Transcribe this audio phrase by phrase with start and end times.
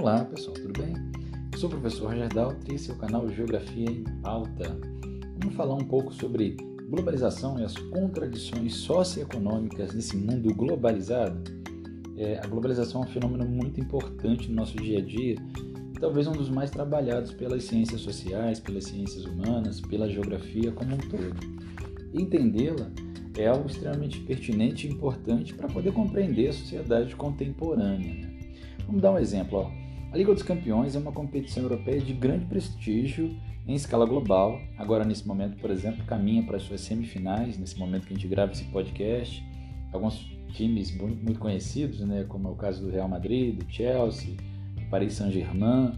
[0.00, 0.94] Olá pessoal, tudo bem?
[1.52, 4.78] Eu sou o professor Roger Daltri e esse é o canal Geografia em Pauta.
[5.40, 6.56] Vamos falar um pouco sobre
[6.88, 11.50] globalização e as contradições socioeconômicas nesse mundo globalizado.
[12.16, 15.34] É, a globalização é um fenômeno muito importante no nosso dia a dia,
[15.98, 20.98] talvez um dos mais trabalhados pelas ciências sociais, pelas ciências humanas, pela geografia como um
[20.98, 21.34] todo.
[22.14, 22.88] Entendê-la
[23.36, 28.14] é algo extremamente pertinente e importante para poder compreender a sociedade contemporânea.
[28.14, 28.38] Né?
[28.86, 29.58] Vamos dar um exemplo.
[29.58, 29.87] Ó.
[30.10, 34.58] A Liga dos Campeões é uma competição europeia de grande prestígio em escala global.
[34.78, 38.26] Agora, nesse momento, por exemplo, caminha para as suas semifinais, nesse momento que a gente
[38.26, 39.44] grava esse podcast.
[39.92, 44.34] Alguns times muito conhecidos, né, como é o caso do Real Madrid, do Chelsea,
[44.76, 45.92] do Paris Saint-Germain,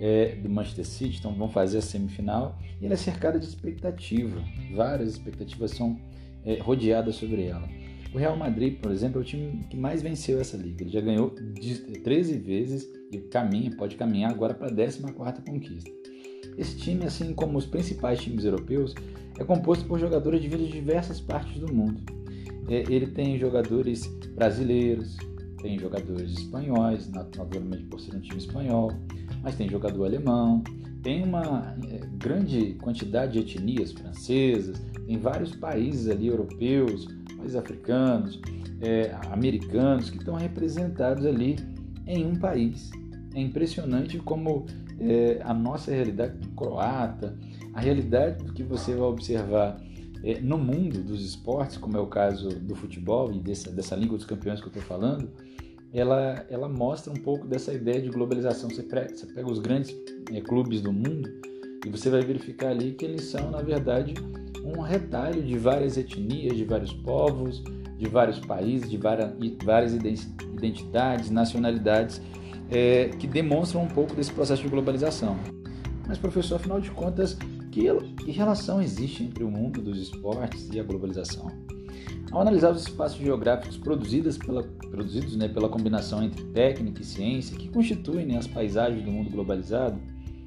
[0.00, 2.58] é, do Manchester City, então vão fazer a semifinal.
[2.80, 4.42] E ela é cercada de expectativa.
[4.74, 5.96] Várias expectativas são
[6.44, 7.68] é, rodeada sobre ela.
[8.14, 10.82] O Real Madrid, por exemplo, é o time que mais venceu essa liga.
[10.82, 15.02] Ele já ganhou 13 vezes e caminha, pode caminhar agora para a 14
[15.42, 15.90] conquista.
[16.58, 18.94] Esse time, assim como os principais times europeus,
[19.38, 22.02] é composto por jogadores de diversas partes do mundo.
[22.68, 25.16] É, ele tem jogadores brasileiros,
[25.62, 28.92] tem jogadores espanhóis, naturalmente por ser um time espanhol,
[29.42, 30.62] mas tem jogador alemão,
[31.02, 37.08] tem uma é, grande quantidade de etnias francesas, tem vários países ali europeus,
[37.42, 38.40] países africanos,
[38.80, 41.56] é, americanos que estão representados ali
[42.06, 42.90] em um país.
[43.34, 44.66] É impressionante como
[45.00, 47.36] é, a nossa realidade croata,
[47.74, 49.80] a realidade que você vai observar
[50.22, 54.16] é, no mundo dos esportes, como é o caso do futebol e dessa, dessa língua
[54.16, 55.30] dos campeões que eu estou falando,
[55.92, 58.70] ela, ela mostra um pouco dessa ideia de globalização.
[58.70, 59.94] Você pega, você pega os grandes
[60.32, 61.28] é, clubes do mundo
[61.84, 64.14] e você vai verificar ali que eles são, na verdade,
[64.64, 67.62] um retalho de várias etnias, de vários povos,
[67.98, 72.20] de vários países, de várias identidades, nacionalidades,
[72.70, 75.36] é, que demonstram um pouco desse processo de globalização.
[76.06, 77.36] Mas, professor, afinal de contas,
[77.70, 77.84] que,
[78.24, 81.50] que relação existe entre o mundo dos esportes e a globalização?
[82.30, 87.56] Ao analisar os espaços geográficos produzidos pela, produzidos né, pela combinação entre técnica e ciência,
[87.56, 90.00] que constituem né, as paisagens do mundo globalizado,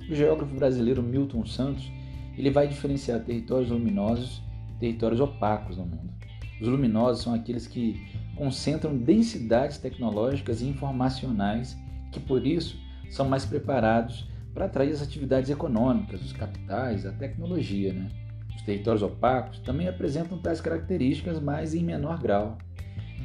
[0.09, 1.91] o geógrafo brasileiro Milton Santos
[2.37, 6.13] ele vai diferenciar territórios luminosos e territórios opacos no mundo.
[6.61, 8.01] Os luminosos são aqueles que
[8.35, 11.77] concentram densidades tecnológicas e informacionais
[12.11, 12.77] que, por isso,
[13.09, 17.93] são mais preparados para atrair as atividades econômicas, os capitais, a tecnologia.
[17.93, 18.09] Né?
[18.55, 22.57] Os territórios opacos também apresentam tais características, mas em menor grau.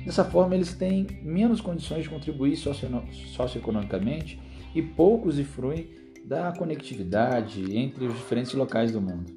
[0.05, 4.41] Dessa forma, eles têm menos condições de contribuir socioeconomicamente
[4.75, 9.33] e poucos usufruem da conectividade entre os diferentes locais do mundo.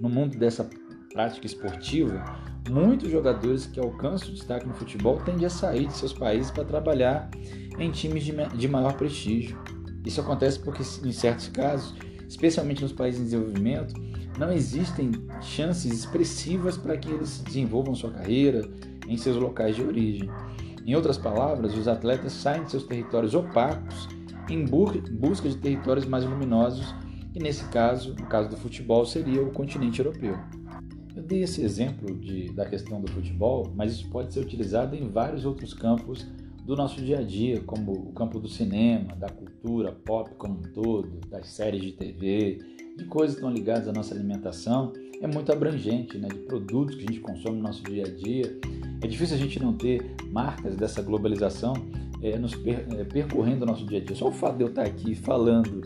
[0.00, 0.68] No mundo dessa
[1.12, 2.22] prática esportiva,
[2.68, 7.30] muitos jogadores que alcançam destaque no futebol tendem a sair de seus países para trabalhar
[7.78, 9.58] em times de maior prestígio.
[10.04, 11.94] Isso acontece porque, em certos casos,
[12.28, 13.94] especialmente nos países em desenvolvimento,
[14.38, 15.10] não existem
[15.40, 18.68] chances expressivas para que eles desenvolvam sua carreira
[19.06, 20.30] em seus locais de origem.
[20.86, 24.08] Em outras palavras, os atletas saem de seus territórios opacos
[24.48, 26.94] em busca de territórios mais luminosos,
[27.34, 30.36] e nesse caso, no caso do futebol, seria o continente europeu.
[31.14, 35.08] Eu dei esse exemplo de, da questão do futebol, mas isso pode ser utilizado em
[35.08, 36.26] vários outros campos
[36.64, 40.62] do nosso dia a dia, como o campo do cinema, da cultura pop como um
[40.74, 42.58] todo, das séries de TV,
[42.96, 46.28] de coisas que estão ligadas à nossa alimentação, é muito abrangente, né?
[46.28, 48.58] de produtos que a gente consome no nosso dia a dia.
[49.00, 51.72] É difícil a gente não ter marcas dessa globalização
[52.22, 54.16] é, nos per, é, percorrendo o nosso dia a dia.
[54.16, 55.82] Só o fato de eu estar aqui falando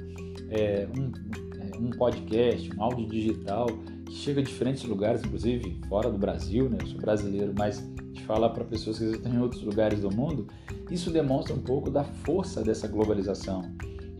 [0.50, 1.12] é, um,
[1.60, 3.66] é, um, podcast, um áudio digital,
[4.06, 6.78] que chega a diferentes lugares, inclusive fora do Brasil, né?
[6.81, 7.82] eu sou brasileiro, mas
[8.12, 10.47] de falar para pessoas que estão em outros lugares do mundo,
[10.91, 13.70] isso demonstra um pouco da força dessa globalização.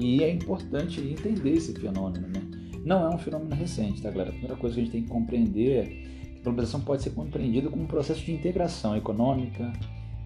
[0.01, 2.27] E é importante entender esse fenômeno.
[2.29, 2.43] Né?
[2.85, 4.31] Não é um fenômeno recente, tá, galera?
[4.31, 7.11] A primeira coisa que a gente tem que compreender é que a globalização pode ser
[7.11, 9.73] compreendida como um processo de integração econômica,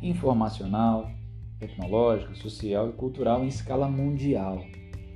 [0.01, 1.11] informacional,
[1.59, 4.65] tecnológica, social e cultural em escala mundial.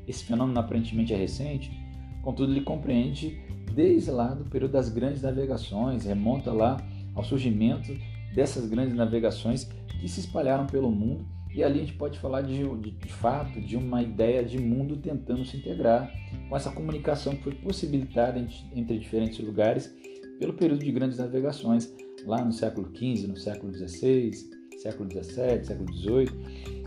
[0.06, 1.70] Esse fenômeno aparentemente é recente,
[2.22, 3.40] contudo ele compreende
[3.74, 6.76] desde lá do período das grandes navegações, remonta lá
[7.14, 7.96] ao surgimento
[8.34, 9.64] dessas grandes navegações
[10.00, 13.60] que se espalharam pelo mundo e ali a gente pode falar de, de, de, fato
[13.60, 16.10] de uma ideia de mundo tentando se integrar
[16.48, 18.38] com essa comunicação que foi possibilitada
[18.74, 19.92] entre, diferentes lugares
[20.38, 21.92] pelo período de grandes navegações
[22.24, 24.30] lá no século XV, no século XVI,
[24.80, 26.30] século XVII, século XVIII.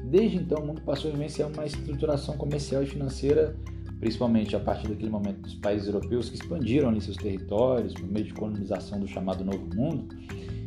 [0.04, 3.56] Desde então, o mundo passou a vivenciar uma estruturação comercial e financeira,
[4.00, 8.26] principalmente a partir daquele momento dos países europeus que expandiram ali seus territórios por meio
[8.26, 10.16] de colonização do chamado Novo Mundo,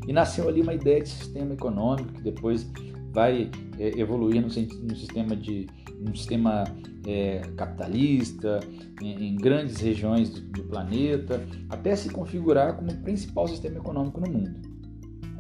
[0.07, 2.67] e nasceu ali uma ideia de sistema econômico que depois
[3.13, 5.67] vai é, evoluir no, no, sistema de
[6.01, 6.65] um sistema
[7.07, 8.61] é, capitalista
[9.03, 14.21] em, em, grandes regiões do, do planeta, até se configurar como o principal sistema econômico
[14.21, 14.66] no mundo.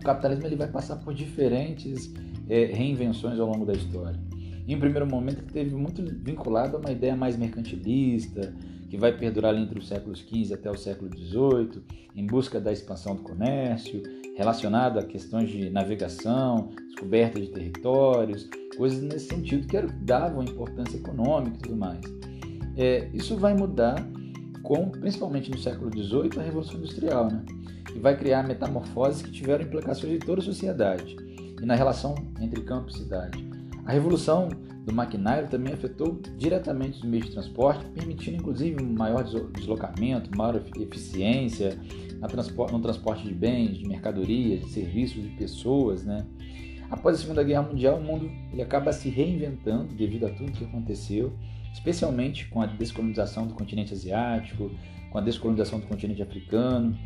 [0.06, 2.14] Capitalismo ele vai passar por diferentes
[2.48, 4.16] é, reinvenções ao longo da história.
[4.68, 8.54] Em um primeiro momento, ele teve muito vinculado a uma ideia mais mercantilista,
[8.88, 11.82] que vai perdurar entre os séculos XV até o século XVIII,
[12.14, 14.00] em busca da expansão do comércio,
[14.36, 21.56] relacionado a questões de navegação, descoberta de territórios, coisas nesse sentido que davam importância econômica
[21.56, 22.00] e tudo mais.
[22.76, 24.06] É, isso vai mudar
[24.62, 27.44] com, principalmente no século XVIII, a Revolução Industrial, né?
[27.96, 31.16] Que vai criar metamorfoses que tiveram implicações em toda a sociedade
[31.60, 33.48] e na relação entre campo e cidade.
[33.86, 34.50] A revolução
[34.84, 40.62] do maquinário também afetou diretamente os meios de transporte, permitindo inclusive um maior deslocamento, maior
[40.78, 41.78] eficiência
[42.70, 46.04] no transporte de bens, de mercadorias, de serviços, de pessoas.
[46.04, 46.26] Né?
[46.90, 50.64] Após a Segunda Guerra Mundial, o mundo ele acaba se reinventando devido a tudo que
[50.64, 51.32] aconteceu,
[51.72, 54.70] especialmente com a descolonização do continente asiático,
[55.10, 56.96] com a descolonização do continente africano,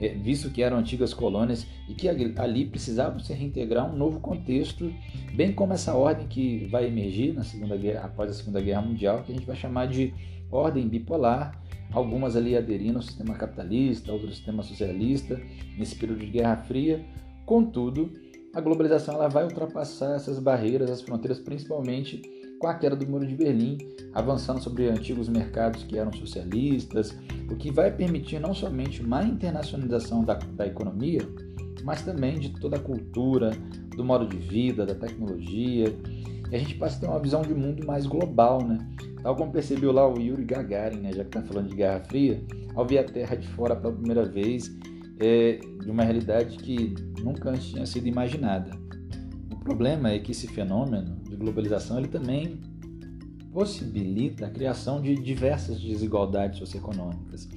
[0.00, 4.90] é, visto que eram antigas colônias e que ali precisavam se reintegrar um novo contexto,
[5.34, 9.22] bem como essa ordem que vai emergir na segunda guerra, após a Segunda Guerra Mundial,
[9.22, 10.14] que a gente vai chamar de
[10.50, 11.62] ordem bipolar,
[11.92, 15.40] algumas ali aderindo ao sistema capitalista, outros ao sistema socialista,
[15.76, 17.04] nesse período de Guerra Fria.
[17.44, 18.10] Contudo,
[18.54, 22.22] a globalização ela vai ultrapassar essas barreiras, as fronteiras, principalmente
[22.60, 23.78] com a queda do Muro de Berlim,
[24.12, 27.16] avançando sobre antigos mercados que eram socialistas,
[27.50, 31.22] o que vai permitir não somente uma internacionalização da, da economia,
[31.82, 33.50] mas também de toda a cultura,
[33.96, 35.86] do modo de vida, da tecnologia.
[36.52, 38.78] E a gente passa a ter uma visão de mundo mais global, né?
[39.22, 42.42] Tal como percebeu lá o Yuri Gagarin, né, já que está falando de Guerra Fria,
[42.74, 44.70] ao ver a Terra de fora pela primeira vez,
[45.18, 48.70] é, de uma realidade que nunca antes tinha sido imaginada.
[49.60, 52.60] O problema é que esse fenômeno globalização ele também
[53.52, 57.48] possibilita a criação de diversas desigualdades socioeconômicas.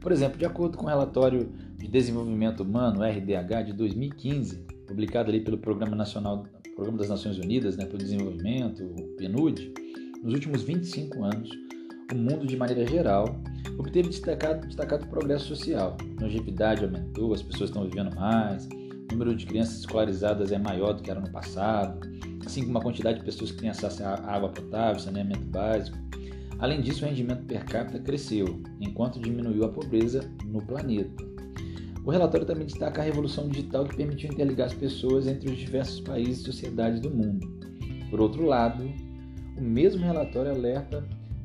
[0.00, 4.56] Por exemplo, de acordo com o relatório de desenvolvimento humano RDH de 2015,
[4.86, 9.72] publicado ali pelo Programa Nacional, Programa das Nações Unidas, né, pelo Desenvolvimento, o PNUD,
[10.22, 11.50] nos últimos 25 anos,
[12.12, 13.40] o mundo de maneira geral
[13.78, 15.96] obteve destacado, destacado progresso social.
[16.18, 18.83] A longevidade aumentou, as pessoas estão vivendo mais, o
[19.14, 22.06] número de crianças escolarizadas é maior do que era no passado,
[22.44, 25.96] assim como a quantidade de pessoas que têm acesso à água potável, saneamento básico.
[26.58, 31.24] Além disso, o rendimento per capita cresceu, enquanto diminuiu a pobreza no planeta.
[32.04, 36.00] O relatório também destaca a revolução digital que permitiu interligar as pessoas entre os diversos
[36.00, 37.46] países e sociedades do mundo.
[38.10, 38.84] Por outro lado,
[39.56, 41.04] o mesmo relatório alerta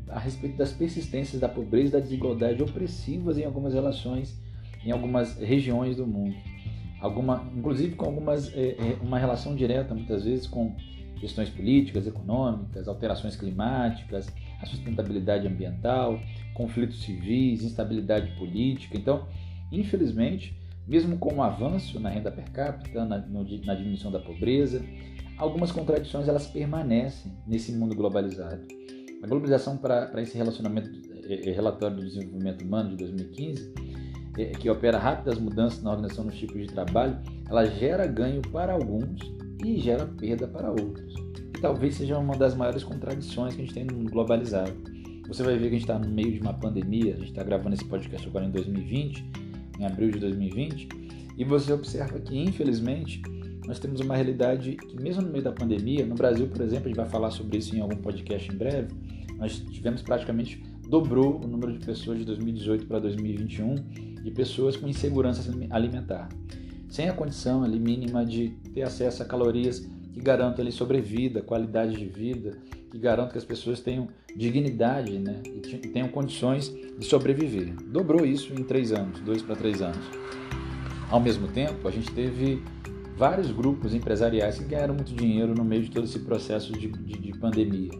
[0.10, 4.36] a respeito das persistências da pobreza e da desigualdade opressivas em algumas relações,
[4.84, 6.36] em algumas regiões do mundo
[7.00, 10.76] alguma, inclusive com algumas é, é, uma relação direta muitas vezes com
[11.20, 14.32] questões políticas, econômicas, alterações climáticas,
[14.62, 16.20] a sustentabilidade ambiental,
[16.54, 18.98] conflitos civis, instabilidade política.
[18.98, 19.28] Então,
[19.72, 20.58] infelizmente,
[20.88, 24.84] mesmo com o avanço na renda per capita, na, no, na diminuição da pobreza,
[25.38, 28.62] algumas contradições elas permanecem nesse mundo globalizado.
[29.22, 30.90] A globalização para esse relacionamento,
[31.26, 33.74] é, é, relatório do desenvolvimento humano de 2015,
[34.46, 39.20] que opera rápidas mudanças na organização dos tipos de trabalho, ela gera ganho para alguns
[39.64, 41.14] e gera perda para outros.
[41.56, 44.74] E talvez seja uma das maiores contradições que a gente tem no mundo globalizado.
[45.28, 47.44] Você vai ver que a gente está no meio de uma pandemia, a gente está
[47.44, 49.26] gravando esse podcast agora em 2020,
[49.80, 50.90] em abril de 2020,
[51.38, 53.22] e você observa que, infelizmente,
[53.68, 56.88] nós temos uma realidade que, mesmo no meio da pandemia, no Brasil, por exemplo, a
[56.88, 58.88] gente vai falar sobre isso em algum podcast em breve,
[59.38, 63.76] nós tivemos praticamente dobrou o número de pessoas de 2018 para 2021
[64.24, 66.28] de pessoas com insegurança alimentar,
[66.90, 71.96] sem a condição ali mínima de ter acesso a calorias que garantam ali sobrevida, qualidade
[71.96, 72.58] de vida,
[72.90, 77.76] que garantam que as pessoas tenham dignidade né, e tenham condições de sobreviver.
[77.86, 80.04] Dobrou isso em três anos, dois para três anos.
[81.12, 82.64] Ao mesmo tempo, a gente teve
[83.16, 87.14] vários grupos empresariais que ganharam muito dinheiro no meio de todo esse processo de, de,
[87.20, 87.92] de pandemia.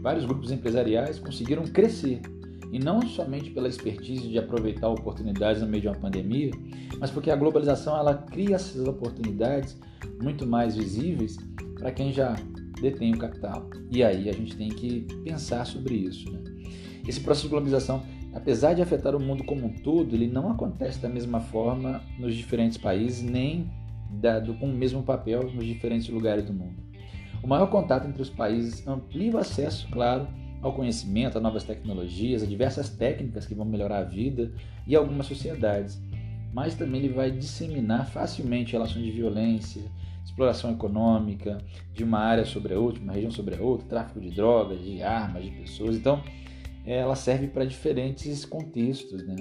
[0.00, 2.22] Vários grupos empresariais conseguiram crescer
[2.72, 6.50] e não somente pela expertise de aproveitar oportunidades no meio de uma pandemia,
[6.98, 9.78] mas porque a globalização ela cria essas oportunidades
[10.22, 11.36] muito mais visíveis
[11.78, 12.36] para quem já
[12.80, 13.68] detém o capital.
[13.90, 16.30] E aí a gente tem que pensar sobre isso.
[16.30, 16.40] Né?
[17.06, 18.02] Esse processo de globalização,
[18.34, 22.34] apesar de afetar o mundo como um todo, ele não acontece da mesma forma nos
[22.34, 23.70] diferentes países, nem
[24.10, 26.76] dado com o mesmo papel nos diferentes lugares do mundo.
[27.42, 30.26] O maior contato entre os países amplia o acesso, claro,
[30.62, 34.52] ao conhecimento, a novas tecnologias, a diversas técnicas que vão melhorar a vida
[34.86, 36.00] e algumas sociedades.
[36.52, 39.82] Mas também ele vai disseminar facilmente relações de violência,
[40.24, 41.58] exploração econômica
[41.92, 45.02] de uma área sobre a outra, uma região sobre a outra, tráfico de drogas, de
[45.02, 45.96] armas, de pessoas.
[45.96, 46.22] Então,
[46.84, 49.36] ela serve para diferentes contextos, né?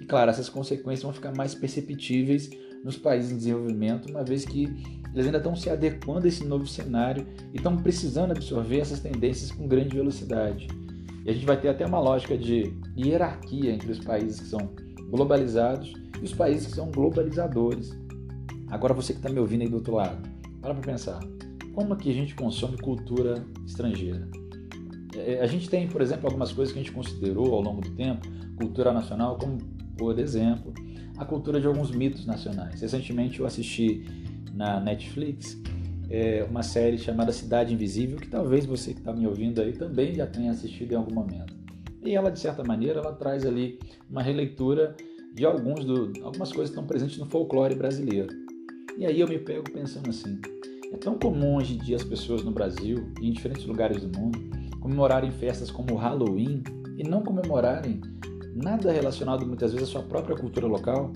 [0.00, 2.50] E claro, essas consequências vão ficar mais perceptíveis
[2.84, 4.64] nos países em desenvolvimento, uma vez que
[5.12, 9.50] eles ainda estão se adequando a esse novo cenário e estão precisando absorver essas tendências
[9.50, 10.68] com grande velocidade.
[11.24, 14.70] E a gente vai ter até uma lógica de hierarquia entre os países que são
[15.10, 17.96] globalizados e os países que são globalizadores.
[18.68, 20.28] Agora você que está me ouvindo aí do outro lado,
[20.60, 21.20] para para pensar.
[21.74, 24.28] Como que a gente consome cultura estrangeira?
[25.16, 27.90] É, a gente tem, por exemplo, algumas coisas que a gente considerou ao longo do
[27.90, 29.58] tempo cultura nacional, como,
[29.96, 30.72] por exemplo,
[31.20, 32.80] a cultura de alguns mitos nacionais.
[32.80, 34.06] Recentemente eu assisti
[34.54, 35.60] na Netflix
[36.08, 40.14] é, uma série chamada Cidade Invisível, que talvez você que está me ouvindo aí também
[40.14, 41.54] já tenha assistido em algum momento.
[42.02, 44.96] E ela, de certa maneira, ela traz ali uma releitura
[45.34, 48.34] de alguns do, algumas coisas que estão presentes no folclore brasileiro.
[48.96, 50.40] E aí eu me pego pensando assim,
[50.90, 54.18] é tão comum hoje em dia as pessoas no Brasil e em diferentes lugares do
[54.18, 54.38] mundo
[54.80, 56.62] comemorarem festas como o Halloween
[56.96, 58.00] e não comemorarem
[58.62, 61.12] nada relacionado muitas vezes à sua própria cultura local,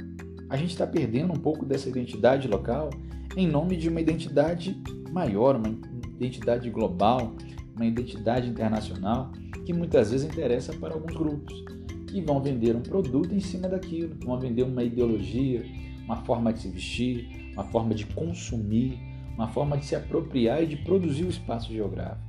[0.49, 2.91] a gente está perdendo um pouco dessa identidade local
[3.37, 5.69] em nome de uma identidade maior, uma
[6.17, 7.35] identidade global,
[7.75, 9.33] uma identidade internacional
[9.65, 11.65] que muitas vezes interessa para alguns grupos
[12.07, 15.65] que vão vender um produto em cima daquilo, vão vender uma ideologia,
[16.05, 18.99] uma forma de se vestir, uma forma de consumir,
[19.35, 22.23] uma forma de se apropriar e de produzir o espaço geográfico.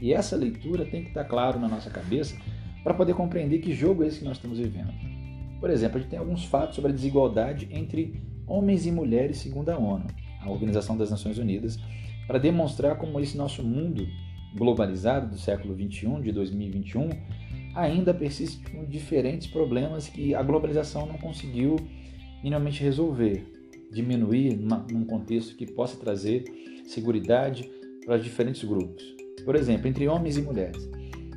[0.00, 2.36] E essa leitura tem que estar claro na nossa cabeça
[2.82, 4.92] para poder compreender que jogo é esse que nós estamos vivendo.
[5.60, 9.68] Por exemplo, a gente tem alguns fatos sobre a desigualdade entre homens e mulheres segundo
[9.68, 10.06] a ONU,
[10.40, 11.78] a Organização das Nações Unidas,
[12.26, 14.06] para demonstrar como esse nosso mundo
[14.56, 17.10] globalizado do século 21, de 2021,
[17.74, 21.76] ainda persiste com diferentes problemas que a globalização não conseguiu
[22.42, 23.46] minimamente resolver,
[23.92, 26.44] diminuir numa, num contexto que possa trazer
[26.84, 27.64] segurança
[28.04, 29.02] para diferentes grupos.
[29.44, 30.90] Por exemplo, entre homens e mulheres.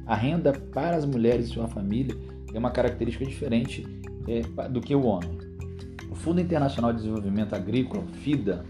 [0.05, 2.15] A renda para as mulheres e sua família
[2.53, 3.85] é uma característica diferente
[4.27, 5.37] é, do que o homem.
[6.09, 8.63] O Fundo Internacional de Desenvolvimento Agrícola, FIDA,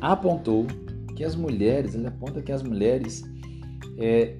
[0.00, 0.66] apontou
[1.14, 3.24] que as mulheres, ele aponta que as mulheres
[3.98, 4.36] é,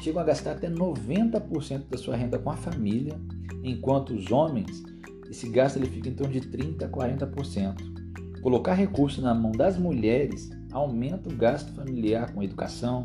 [0.00, 3.18] chegam a gastar até 90% da sua renda com a família,
[3.62, 4.82] enquanto os homens,
[5.30, 8.40] esse gasto ele fica em torno de 30% a 40%.
[8.40, 13.02] Colocar recursos na mão das mulheres aumenta o gasto familiar com educação,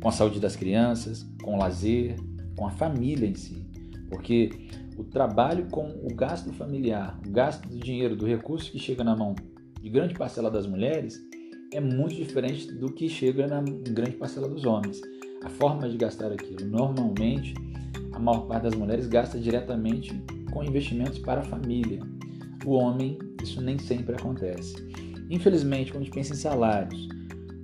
[0.00, 2.16] com a saúde das crianças, com o lazer,
[2.56, 3.66] com a família em si.
[4.08, 4.50] Porque
[4.96, 9.16] o trabalho com o gasto familiar, o gasto do dinheiro, do recurso que chega na
[9.16, 9.34] mão
[9.80, 11.20] de grande parcela das mulheres
[11.72, 15.00] é muito diferente do que chega na grande parcela dos homens.
[15.42, 17.54] A forma de gastar aquilo, normalmente,
[18.12, 20.12] a maior parte das mulheres gasta diretamente
[20.52, 22.00] com investimentos para a família.
[22.64, 24.74] O homem, isso nem sempre acontece.
[25.28, 27.08] Infelizmente, quando a gente pensa em salários,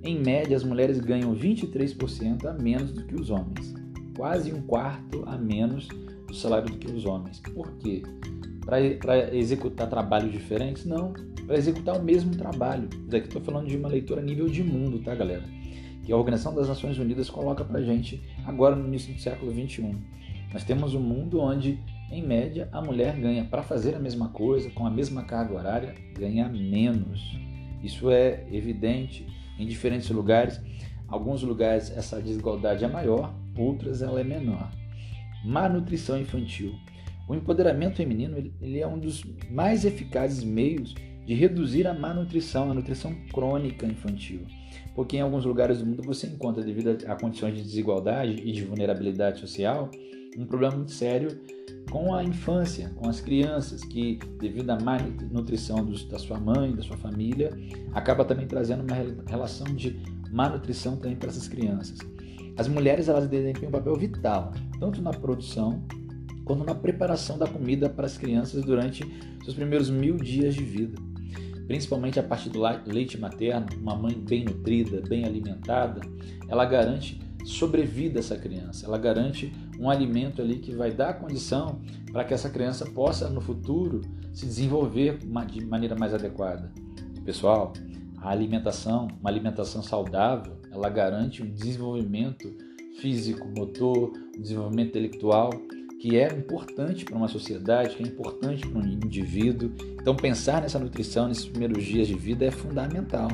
[0.03, 3.73] em média, as mulheres ganham 23% a menos do que os homens,
[4.17, 5.87] quase um quarto a menos
[6.27, 7.39] do salário do que os homens.
[7.39, 8.03] Por quê?
[8.65, 10.85] Para executar trabalhos diferentes?
[10.85, 11.13] Não,
[11.45, 12.89] para executar o mesmo trabalho.
[13.07, 15.43] Daqui estou falando de uma leitura a nível de mundo, tá, galera?
[16.03, 20.01] Que a Organização das Nações Unidas coloca para gente agora no início do século 21.
[20.51, 21.79] Nós temos um mundo onde,
[22.11, 25.95] em média, a mulher ganha para fazer a mesma coisa, com a mesma carga horária,
[26.13, 27.37] ganha menos.
[27.83, 29.27] Isso é evidente
[29.59, 30.59] em diferentes lugares.
[31.07, 34.71] Alguns lugares essa desigualdade é maior, outras ela é menor.
[35.43, 36.73] Má nutrição infantil.
[37.27, 42.71] O empoderamento feminino ele é um dos mais eficazes meios de reduzir a má nutrição,
[42.71, 44.41] a nutrição crônica infantil.
[44.95, 48.63] Porque em alguns lugares do mundo você encontra, devido a condições de desigualdade e de
[48.63, 49.89] vulnerabilidade social,
[50.37, 51.39] um problema muito sério
[51.91, 54.97] com a infância, com as crianças, que devido à má
[55.31, 57.51] nutrição dos, da sua mãe, da sua família,
[57.93, 58.95] acaba também trazendo uma
[59.27, 59.99] relação de
[60.31, 61.99] má nutrição também para essas crianças.
[62.57, 65.83] As mulheres elas desempenham um papel vital, tanto na produção
[66.45, 69.03] quanto na preparação da comida para as crianças durante
[69.43, 70.99] seus primeiros mil dias de vida.
[71.67, 76.01] Principalmente a partir do leite materno, uma mãe bem nutrida, bem alimentada,
[76.49, 78.85] ela garante sobrevida essa criança.
[78.85, 83.41] Ela garante um alimento ali que vai dar condição para que essa criança possa no
[83.41, 83.99] futuro
[84.31, 86.71] se desenvolver de maneira mais adequada.
[87.25, 87.73] Pessoal,
[88.17, 92.55] a alimentação, uma alimentação saudável, ela garante um desenvolvimento
[93.01, 95.49] físico, motor, um desenvolvimento intelectual
[95.99, 99.71] que é importante para uma sociedade, que é importante para um indivíduo.
[100.01, 103.27] Então pensar nessa nutrição nesses primeiros dias de vida é fundamental.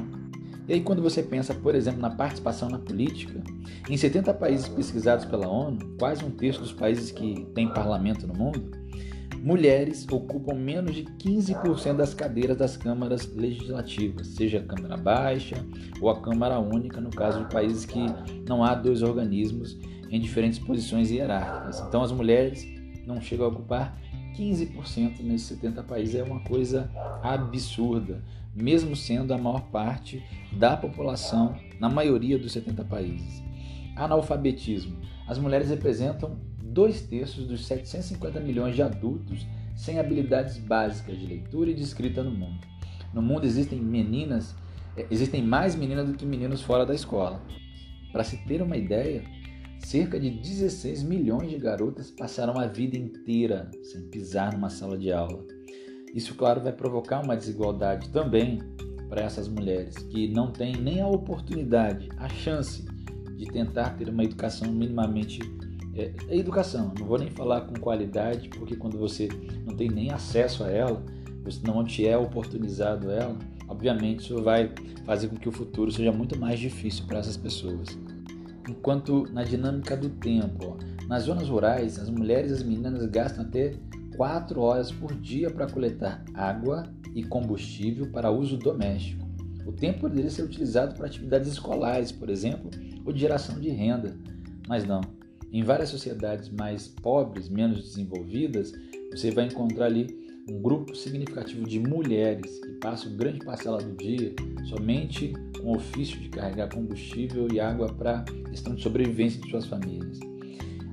[0.70, 3.42] E aí, quando você pensa, por exemplo, na participação na política,
[3.90, 8.36] em 70 países pesquisados pela ONU, quase um terço dos países que têm parlamento no
[8.36, 8.70] mundo,
[9.42, 15.56] mulheres ocupam menos de 15% das cadeiras das câmaras legislativas, seja a Câmara Baixa
[16.00, 18.06] ou a Câmara Única, no caso de países que
[18.48, 19.76] não há dois organismos
[20.12, 21.80] em diferentes posições hierárquicas.
[21.80, 22.64] Então, as mulheres
[23.08, 24.00] não chegam a ocupar
[24.40, 26.16] 15% nesses 70 países.
[26.16, 26.90] É uma coisa
[27.22, 28.24] absurda,
[28.56, 33.44] mesmo sendo a maior parte da população na maioria dos 70 países.
[33.98, 34.96] Analfabetismo.
[35.28, 41.72] As mulheres representam dois terços dos 750 milhões de adultos sem habilidades básicas de leitura
[41.72, 42.66] e de escrita no mundo.
[43.14, 44.56] No mundo existem meninas,
[44.96, 47.42] eh, existem mais meninas do que meninos fora da escola.
[48.12, 49.24] Para se ter uma ideia,
[49.80, 55.12] cerca de 16 milhões de garotas passaram a vida inteira sem pisar numa sala de
[55.12, 55.44] aula.
[56.14, 58.60] Isso, claro, vai provocar uma desigualdade também
[59.08, 62.86] para essas mulheres que não têm nem a oportunidade, a chance
[63.36, 65.40] de tentar ter uma educação minimamente
[65.96, 69.28] é, é educação, não vou nem falar com qualidade, porque quando você
[69.66, 71.04] não tem nem acesso a ela,
[71.44, 73.36] você não te é oportunizado ela,
[73.68, 74.72] obviamente isso vai
[75.06, 77.98] fazer com que o futuro seja muito mais difícil para essas pessoas.
[78.70, 83.44] Enquanto na dinâmica do tempo, ó, nas zonas rurais, as mulheres e as meninas gastam
[83.44, 83.74] até
[84.16, 86.84] 4 horas por dia para coletar água
[87.16, 89.28] e combustível para uso doméstico.
[89.66, 92.70] O tempo poderia ser utilizado para atividades escolares, por exemplo,
[93.04, 94.16] ou de geração de renda,
[94.68, 95.02] mas não.
[95.52, 98.72] Em várias sociedades mais pobres, menos desenvolvidas,
[99.12, 104.34] você vai encontrar ali um grupo significativo de mulheres que passam grande parcela do dia
[104.66, 109.66] somente com o ofício de carregar combustível e água para questão de sobrevivência de suas
[109.66, 110.20] famílias.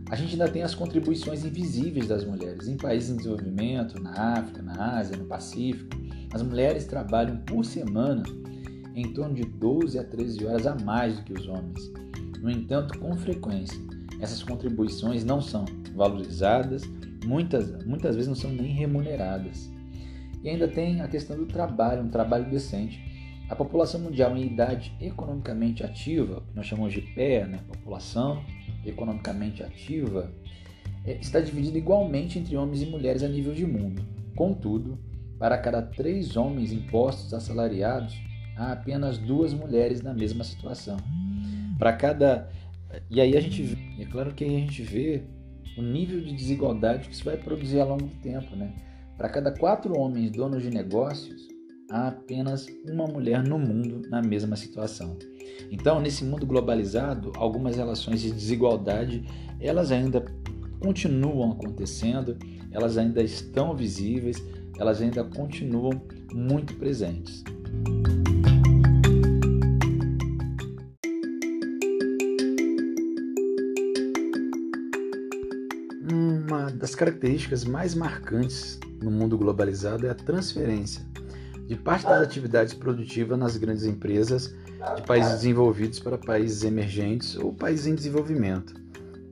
[0.09, 2.69] A gente ainda tem as contribuições invisíveis das mulheres.
[2.69, 5.91] Em países em desenvolvimento, na África, na Ásia, no Pacífico,
[6.33, 8.23] as mulheres trabalham por semana
[8.95, 11.91] em torno de 12 a 13 horas a mais do que os homens.
[12.41, 13.79] No entanto, com frequência,
[14.21, 16.83] essas contribuições não são valorizadas,
[17.26, 19.71] muitas, muitas vezes não são nem remuneradas.
[20.42, 23.02] E ainda tem a questão do trabalho, um trabalho decente.
[23.49, 27.61] A população mundial em idade economicamente ativa, que nós chamamos de PEA, né?
[27.68, 28.42] população
[28.85, 30.33] economicamente ativa,
[31.05, 34.03] é, está dividida igualmente entre homens e mulheres a nível de mundo.
[34.35, 34.98] Contudo,
[35.38, 38.16] para cada três homens impostos assalariados,
[38.57, 40.96] há apenas duas mulheres na mesma situação.
[41.79, 42.48] Para cada
[43.11, 45.22] e aí a gente, é claro que a gente vê
[45.77, 48.73] o nível de desigualdade que isso vai produzir ao longo do tempo, né?
[49.17, 51.49] Para cada quatro homens donos de negócios,
[51.91, 55.17] há apenas uma mulher no mundo na mesma situação.
[55.71, 59.25] Então, nesse mundo globalizado, algumas relações de desigualdade,
[59.61, 60.25] elas ainda
[60.81, 62.37] continuam acontecendo,
[62.71, 64.43] elas ainda estão visíveis,
[64.79, 65.93] elas ainda continuam
[66.33, 67.43] muito presentes.
[76.72, 81.05] Das características mais marcantes no mundo globalizado é a transferência
[81.66, 84.55] de parte das atividades produtivas nas grandes empresas
[84.94, 88.74] de países desenvolvidos para países emergentes ou países em desenvolvimento.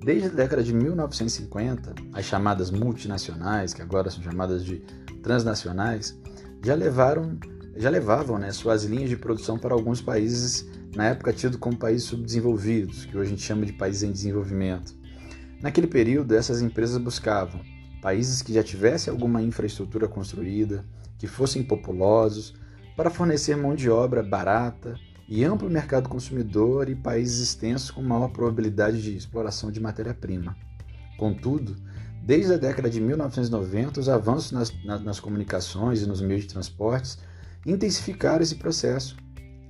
[0.05, 4.83] Desde a década de 1950, as chamadas multinacionais, que agora são chamadas de
[5.23, 6.18] transnacionais,
[6.62, 7.38] já levaram
[7.77, 12.05] já levavam né, suas linhas de produção para alguns países na época tido como países
[12.05, 14.94] subdesenvolvidos, que hoje a gente chama de países em desenvolvimento.
[15.64, 17.62] Naquele período, essas empresas buscavam
[18.03, 20.85] países que já tivessem alguma infraestrutura construída,
[21.16, 22.53] que fossem populosos,
[22.94, 24.94] para fornecer mão de obra barata
[25.27, 30.55] e amplo mercado consumidor e países extensos com maior probabilidade de exploração de matéria-prima.
[31.16, 31.74] Contudo,
[32.22, 36.48] desde a década de 1990, os avanços nas, nas, nas comunicações e nos meios de
[36.48, 37.16] transportes
[37.64, 39.16] intensificaram esse processo.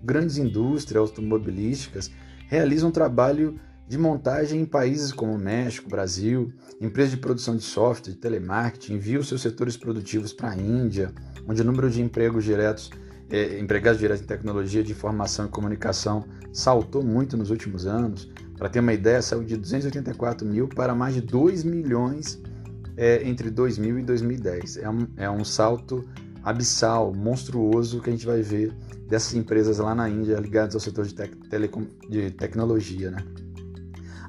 [0.02, 2.10] Grandes indústrias automobilísticas
[2.48, 8.18] realizam trabalho de montagem em países como México, Brasil, empresas de produção de software, de
[8.18, 11.12] telemarketing, enviam seus setores produtivos para a Índia,
[11.46, 12.90] onde o número de empregos diretos,
[13.30, 18.30] eh, empregados diretos em tecnologia de informação e comunicação saltou muito nos últimos anos.
[18.56, 22.40] Para ter uma ideia, saiu de 284 mil para mais de 2 milhões
[22.96, 24.78] eh, entre 2000 e 2010.
[24.78, 26.08] É um, é um salto
[26.42, 28.72] abissal, monstruoso que a gente vai ver
[29.08, 31.34] dessas empresas lá na Índia ligadas ao setor de, tec
[32.08, 33.10] de tecnologia.
[33.10, 33.43] Né?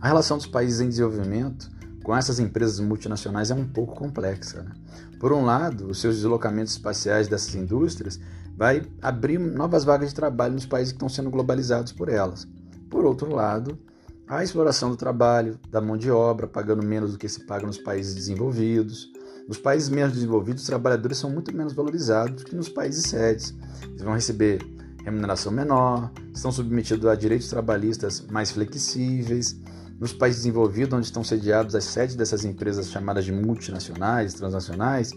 [0.06, 1.68] A relação dos países em desenvolvimento
[2.04, 4.62] com essas empresas multinacionais é um pouco complexa.
[4.62, 4.72] Né?
[5.20, 8.20] Por um lado, os seus deslocamentos espaciais dessas indústrias
[8.56, 12.48] vai abrir novas vagas de trabalho nos países que estão sendo globalizados por elas.
[12.88, 13.80] Por outro lado,
[14.28, 17.80] a exploração do trabalho, da mão de obra, pagando menos do que se paga nos
[17.80, 19.12] países desenvolvidos.
[19.48, 23.56] Nos países menos desenvolvidos, os trabalhadores são muito menos valorizados que nos países sedes.
[23.82, 24.60] Eles vão receber
[25.04, 29.60] remuneração menor, estão submetidos a direitos trabalhistas mais flexíveis.
[30.00, 35.14] Nos países desenvolvidos, onde estão sediados as sedes dessas empresas chamadas de multinacionais, transnacionais,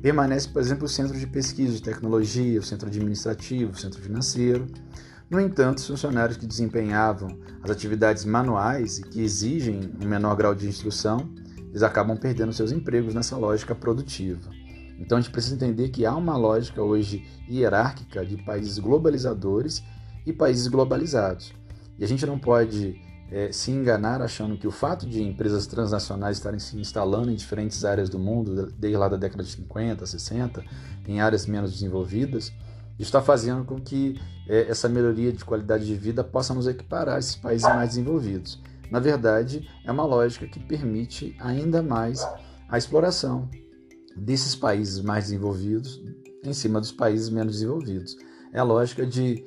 [0.00, 4.66] permanece, por exemplo, o centro de pesquisa de tecnologia, o centro administrativo, o centro financeiro.
[5.28, 10.54] No entanto, os funcionários que desempenhavam as atividades manuais e que exigem um menor grau
[10.54, 11.30] de instrução,
[11.68, 14.50] eles acabam perdendo seus empregos nessa lógica produtiva.
[14.98, 19.82] Então a gente precisa entender que há uma lógica hoje hierárquica de países globalizadores
[20.24, 21.52] e países globalizados.
[21.98, 23.00] E a gente não pode
[23.32, 27.82] é, se enganar achando que o fato de empresas transnacionais estarem se instalando em diferentes
[27.82, 30.62] áreas do mundo, desde lá da década de 50, 60,
[31.08, 32.52] em áreas menos desenvolvidas,
[32.98, 37.18] está fazendo com que é, essa melhoria de qualidade de vida possa nos equiparar a
[37.18, 38.60] esses países mais desenvolvidos.
[38.90, 42.28] Na verdade, é uma lógica que permite ainda mais
[42.68, 43.48] a exploração
[44.14, 46.02] desses países mais desenvolvidos
[46.44, 48.14] em cima dos países menos desenvolvidos.
[48.52, 49.42] É a lógica de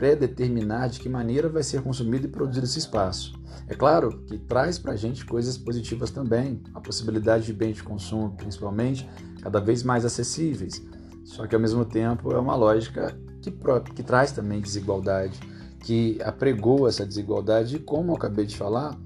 [0.00, 3.38] predeterminar de que maneira vai ser consumido e produzido esse espaço.
[3.68, 7.82] É claro que traz para a gente coisas positivas também, a possibilidade de bens de
[7.82, 9.06] consumo, principalmente,
[9.42, 10.82] cada vez mais acessíveis.
[11.22, 13.52] Só que ao mesmo tempo é uma lógica que,
[13.94, 15.38] que traz também desigualdade,
[15.80, 18.98] que apregou essa desigualdade e, como eu acabei de falar,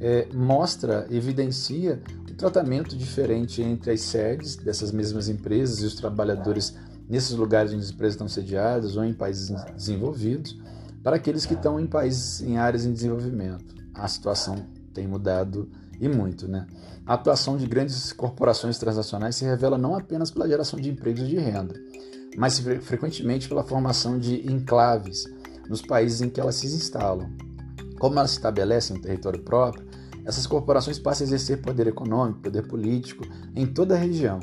[0.00, 2.02] é, mostra, evidencia
[2.42, 6.76] tratamento diferente entre as sedes dessas mesmas empresas e os trabalhadores
[7.08, 10.58] nesses lugares onde as empresas estão sediadas ou em países desenvolvidos,
[11.02, 13.74] para aqueles que estão em países em áreas em desenvolvimento.
[13.94, 14.56] A situação
[14.94, 15.68] tem mudado
[16.00, 16.66] e muito, né?
[17.04, 21.26] A atuação de grandes corporações transnacionais se revela não apenas pela geração de empregos e
[21.26, 21.74] de renda,
[22.36, 25.24] mas frequentemente pela formação de enclaves
[25.68, 27.28] nos países em que elas se instalam.
[27.98, 29.86] Como elas se estabelecem um território próprio,
[30.24, 34.38] essas corporações passam a exercer poder econômico, poder político em toda a região.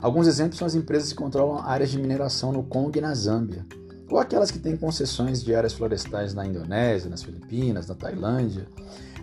[0.00, 3.64] Alguns exemplos são as empresas que controlam áreas de mineração no Congo e na Zâmbia,
[4.10, 8.68] ou aquelas que têm concessões de áreas florestais na Indonésia, nas Filipinas, na Tailândia.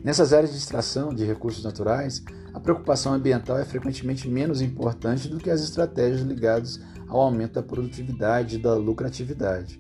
[0.04, 5.38] Nessas áreas de extração de recursos naturais, a preocupação ambiental é frequentemente menos importante do
[5.38, 9.80] que as estratégias ligadas ao aumento da produtividade e da lucratividade.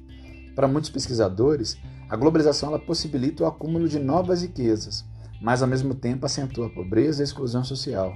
[0.55, 1.77] Para muitos pesquisadores,
[2.09, 5.03] a globalização ela possibilita o acúmulo de novas riquezas,
[5.41, 8.13] mas ao mesmo tempo acentua a pobreza e a exclusão social,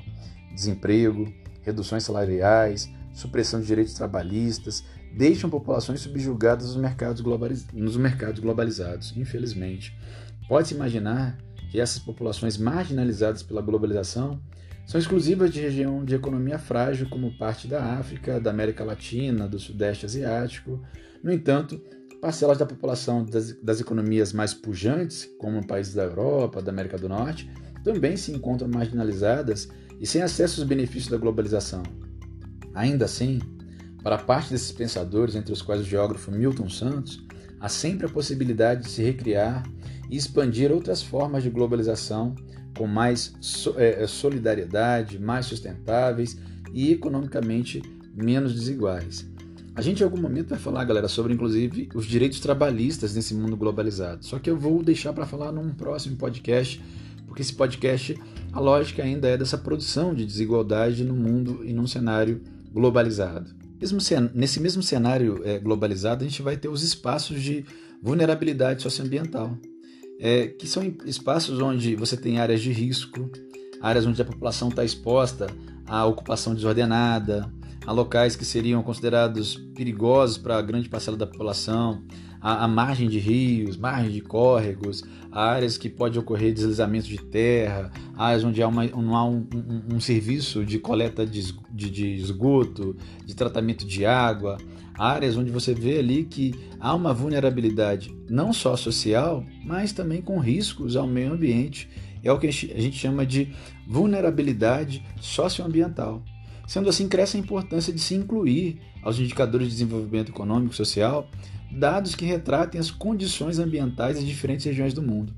[0.54, 1.26] desemprego,
[1.66, 7.66] reduções salariais, supressão de direitos trabalhistas, deixam populações subjugadas nos mercados, globaliz...
[7.74, 9.98] nos mercados globalizados, infelizmente.
[10.48, 11.38] Pode-se imaginar
[11.72, 14.40] que essas populações marginalizadas pela globalização
[14.86, 19.58] são exclusivas de região de economia frágil, como parte da África, da América Latina, do
[19.58, 20.80] Sudeste Asiático.
[21.24, 21.82] No entanto,
[22.26, 27.08] Parcelas da população das, das economias mais pujantes, como países da Europa, da América do
[27.08, 27.48] Norte,
[27.84, 31.84] também se encontram marginalizadas e sem acesso aos benefícios da globalização.
[32.74, 33.40] Ainda assim,
[34.04, 37.26] para parte desses pensadores, entre os quais o geógrafo Milton Santos,
[37.60, 39.64] há sempre a possibilidade de se recriar
[40.10, 42.36] e expandir outras formas de globalização
[42.78, 43.34] com mais
[43.78, 46.38] é, solidariedade, mais sustentáveis
[46.74, 47.82] e economicamente
[48.14, 49.26] menos desiguais.
[49.74, 53.58] A gente em algum momento vai falar, galera, sobre inclusive os direitos trabalhistas nesse mundo
[53.58, 54.26] globalizado.
[54.26, 56.82] Só que eu vou deixar para falar num próximo podcast,
[57.28, 58.18] porque esse podcast,
[58.56, 62.42] a lógica ainda é dessa produção de desigualdade no mundo e num cenário
[62.72, 63.54] globalizado.
[64.34, 67.66] Nesse mesmo cenário é, globalizado, a gente vai ter os espaços de
[68.02, 69.58] vulnerabilidade socioambiental,
[70.22, 73.30] é, que são espaços onde você tem áreas de risco,
[73.82, 75.48] áreas onde a população está exposta
[75.86, 77.52] à ocupação desordenada,
[77.86, 82.04] a locais que seriam considerados perigosos para a grande parcela da população,
[82.42, 87.92] a, a, margem de rios, margem de córregos, áreas que pode ocorrer deslizamento de terra,
[88.16, 92.14] áreas onde há uma, não há um, um, um, serviço de coleta de, de, de
[92.16, 92.96] esgoto,
[93.26, 94.58] de tratamento de água,
[94.98, 100.40] áreas onde você vê ali que há uma vulnerabilidade não só social, mas também com
[100.40, 101.90] riscos ao meio ambiente.
[102.24, 103.54] É o que a gente chama de
[103.88, 106.24] vulnerabilidade socioambiental.
[106.68, 111.30] Sendo assim, cresce a importância de se incluir aos indicadores de desenvolvimento econômico e social
[111.72, 115.34] dados que retratem as condições ambientais em diferentes regiões do mundo,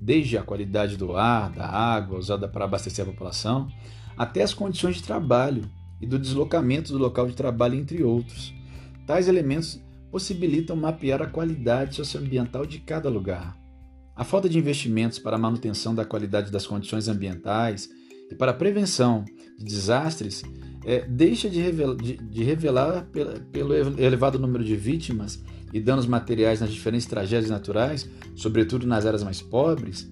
[0.00, 3.68] desde a qualidade do ar, da água usada para abastecer a população,
[4.16, 8.54] até as condições de trabalho e do deslocamento do local de trabalho, entre outros.
[9.06, 13.56] Tais elementos possibilitam mapear a qualidade socioambiental de cada lugar.
[14.14, 17.88] A falta de investimentos para a manutenção da qualidade das condições ambientais
[18.30, 19.24] e para a prevenção
[19.58, 20.42] de desastres
[20.84, 25.42] é, deixa de revelar, de, de revelar pela, pelo elevado número de vítimas
[25.72, 30.10] e danos materiais nas diferentes tragédias naturais, sobretudo nas áreas mais pobres,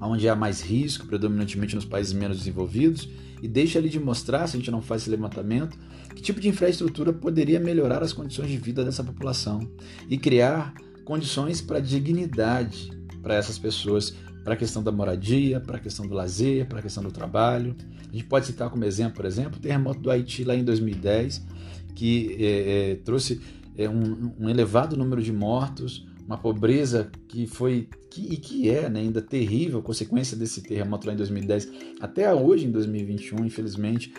[0.00, 3.08] onde há mais risco, predominantemente nos países menos desenvolvidos,
[3.40, 5.76] e deixa ali de mostrar, se a gente não faz esse levantamento,
[6.14, 9.68] que tipo de infraestrutura poderia melhorar as condições de vida dessa população
[10.08, 15.80] e criar condições para dignidade para essas pessoas, para a questão da moradia, para a
[15.80, 17.76] questão do lazer, para a questão do trabalho.
[18.08, 21.46] A gente pode citar como exemplo, por exemplo, o terremoto do Haiti lá em 2010,
[21.94, 23.40] que é, é, trouxe
[23.76, 28.88] é, um, um, elevado número de mortos, uma pobreza que foi que, e que é
[28.88, 31.68] né, ainda terrível, consequência desse terremoto lá em 2010,
[32.00, 34.12] até hoje em 2021, infelizmente,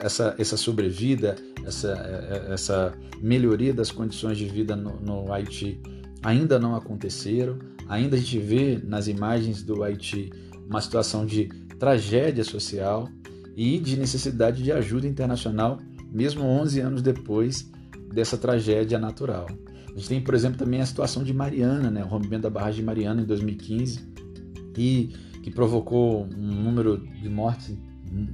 [0.00, 5.80] essa, essa sobrevida, essa, é, é, essa melhoria das condições de vida no, no Haiti
[6.22, 7.58] ainda não aconteceram.
[7.88, 10.30] Ainda a gente vê nas imagens do Haiti
[10.68, 11.46] uma situação de
[11.78, 13.08] tragédia social
[13.56, 15.78] e de necessidade de ajuda internacional,
[16.10, 17.70] mesmo 11 anos depois
[18.12, 19.46] dessa tragédia natural.
[19.88, 22.04] A gente tem, por exemplo, também a situação de Mariana, né?
[22.04, 24.08] o rompimento da barragem de Mariana em 2015,
[24.76, 27.76] e que provocou um número de mortes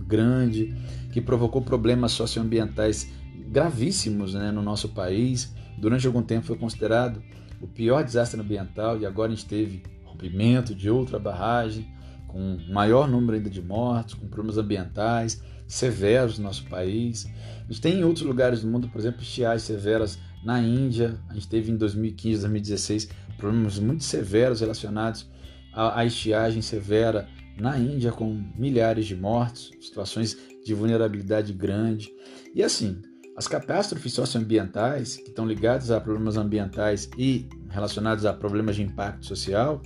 [0.07, 0.75] grande,
[1.13, 3.11] que provocou problemas socioambientais
[3.49, 5.55] gravíssimos né, no nosso país.
[5.79, 7.23] Durante algum tempo foi considerado
[7.61, 11.87] o pior desastre ambiental e agora a gente teve rompimento de outra barragem,
[12.27, 17.27] com maior número ainda de mortos, com problemas ambientais severos no nosso país.
[17.69, 21.19] A gente tem em outros lugares do mundo, por exemplo, estiagens severas na Índia.
[21.29, 25.29] A gente teve em 2015, 2016 problemas muito severos relacionados
[25.73, 32.13] à, estiagem severa na Índia, com milhares de mortos, situações de vulnerabilidade grande.
[32.55, 33.03] E assim,
[33.37, 39.27] as catástrofes socioambientais, que estão ligadas a problemas ambientais e relacionadas a problemas de impacto
[39.27, 39.83] social,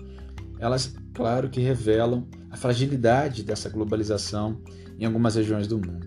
[0.61, 4.61] elas, claro que revelam a fragilidade dessa globalização
[4.97, 6.07] em algumas regiões do mundo.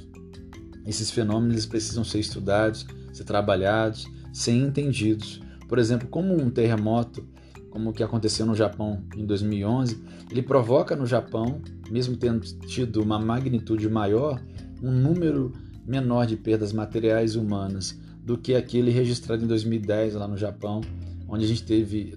[0.85, 5.41] Esses fenômenos precisam ser estudados, ser trabalhados, ser entendidos.
[5.67, 7.27] Por exemplo, como um terremoto,
[7.69, 10.01] como o que aconteceu no Japão em 2011,
[10.31, 14.41] ele provoca no Japão, mesmo tendo tido uma magnitude maior,
[14.81, 15.51] um número
[15.85, 20.81] menor de perdas materiais humanas do que aquele registrado em 2010 lá no Japão,
[21.27, 22.15] onde a gente teve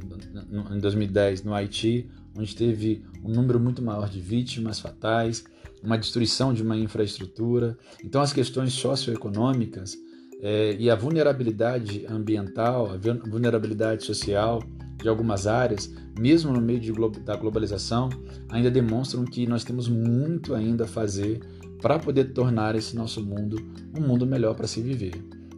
[0.70, 5.44] em 2010 no Haiti, onde teve um número muito maior de vítimas fatais,
[5.82, 7.76] uma destruição de uma infraestrutura.
[8.04, 9.96] Então as questões socioeconômicas
[10.40, 12.96] é, e a vulnerabilidade ambiental, a
[13.28, 14.62] vulnerabilidade social
[14.96, 18.08] de algumas áreas, mesmo no meio de, da globalização,
[18.48, 21.40] ainda demonstram que nós temos muito ainda a fazer
[21.80, 23.56] para poder tornar esse nosso mundo
[23.96, 25.14] um mundo melhor para se viver.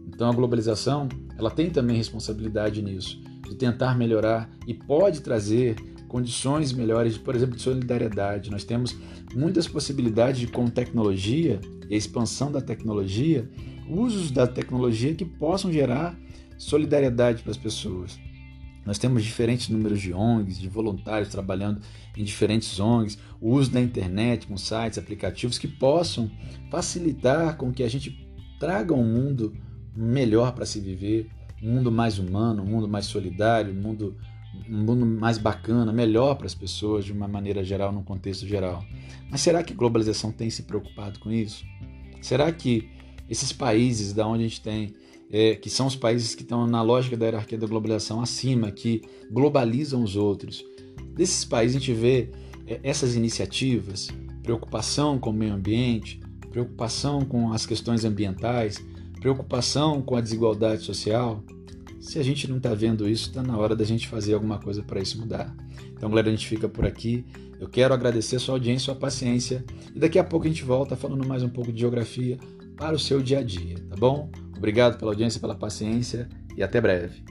[0.07, 5.77] Então a globalização, ela tem também responsabilidade nisso, de tentar melhorar e pode trazer
[6.09, 8.51] condições melhores, por exemplo, de solidariedade.
[8.51, 8.97] Nós temos
[9.35, 13.49] muitas possibilidades de com tecnologia e expansão da tecnologia,
[13.89, 16.19] usos da tecnologia que possam gerar
[16.57, 18.19] solidariedade para as pessoas.
[18.89, 21.79] Nós temos diferentes números de ONGs, de voluntários trabalhando
[22.17, 26.31] em diferentes ONGs, o uso da internet com sites, aplicativos que possam
[26.71, 28.27] facilitar com que a gente
[28.59, 29.55] traga um mundo
[29.95, 31.29] melhor para se viver,
[31.63, 34.17] um mundo mais humano, um mundo mais solidário, um mundo,
[34.67, 38.83] um mundo mais bacana, melhor para as pessoas de uma maneira geral, num contexto geral.
[39.31, 41.63] Mas será que a globalização tem se preocupado com isso?
[42.23, 42.89] Será que
[43.29, 44.95] esses países da onde a gente tem
[45.31, 49.03] é, que são os países que estão na lógica da hierarquia da globalização acima, que
[49.31, 50.65] globalizam os outros.
[51.15, 52.31] Desses países a gente vê
[52.67, 54.09] é, essas iniciativas,
[54.43, 58.83] preocupação com o meio ambiente, preocupação com as questões ambientais,
[59.21, 61.43] preocupação com a desigualdade social.
[62.01, 64.83] Se a gente não está vendo isso, está na hora da gente fazer alguma coisa
[64.83, 65.55] para isso mudar.
[65.93, 67.25] Então, galera, a gente fica por aqui.
[67.61, 69.65] Eu quero agradecer a sua audiência, sua paciência.
[69.95, 72.39] E daqui a pouco a gente volta falando mais um pouco de geografia
[72.77, 74.31] para o seu dia a dia, tá bom?
[74.59, 77.23] Obrigado pela audiência, pela paciência e até breve.